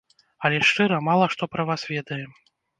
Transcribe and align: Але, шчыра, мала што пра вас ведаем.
Але, 0.47 0.57
шчыра, 0.69 0.97
мала 1.09 1.29
што 1.37 1.43
пра 1.53 1.69
вас 1.71 1.87
ведаем. 1.95 2.37